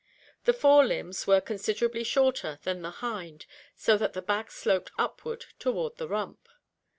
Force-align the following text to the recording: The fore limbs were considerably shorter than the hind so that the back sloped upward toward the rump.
The 0.45 0.53
fore 0.53 0.83
limbs 0.83 1.27
were 1.27 1.39
considerably 1.41 2.03
shorter 2.03 2.57
than 2.63 2.81
the 2.81 2.89
hind 2.89 3.45
so 3.75 3.97
that 3.99 4.13
the 4.13 4.21
back 4.23 4.49
sloped 4.49 4.89
upward 4.97 5.45
toward 5.59 5.97
the 5.97 6.07
rump. 6.07 6.49